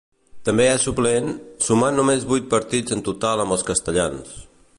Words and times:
També 0.47 0.63
és 0.69 0.85
suplent, 0.87 1.29
sumant 1.67 2.01
només 2.01 2.25
vuit 2.33 2.49
partits 2.57 2.97
en 2.97 3.05
total 3.11 3.45
amb 3.45 3.59
els 3.59 3.67
castellans. 3.73 4.35